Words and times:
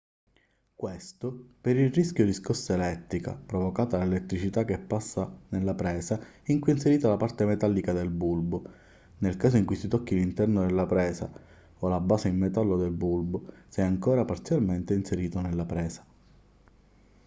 questo 0.73 1.49
per 1.61 1.75
il 1.77 1.93
rischio 1.93 2.25
di 2.25 2.33
scossa 2.33 2.73
elettrica 2.73 3.35
provocata 3.35 3.99
dall'elettricità 3.99 4.65
che 4.65 4.79
passa 4.79 5.31
nella 5.49 5.75
presa 5.75 6.19
in 6.45 6.59
cui 6.59 6.71
è 6.71 6.75
inserita 6.75 7.07
la 7.07 7.17
parte 7.17 7.45
metallica 7.45 7.93
del 7.93 8.09
bulbo 8.09 8.63
nel 9.19 9.37
caso 9.37 9.57
in 9.57 9.65
cui 9.65 9.75
si 9.75 9.87
tocchi 9.87 10.15
l'interno 10.15 10.65
della 10.65 10.87
presa 10.87 11.31
o 11.77 11.87
la 11.87 11.99
base 11.99 12.29
in 12.29 12.37
metallo 12.39 12.77
del 12.77 12.89
bulbo 12.89 13.43
se 13.67 13.83
ancora 13.83 14.25
parzialmente 14.25 14.95
inserito 14.95 15.39
nella 15.39 15.65
presa 15.65 16.03